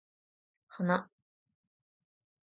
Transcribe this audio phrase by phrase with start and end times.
[0.75, 0.95] 花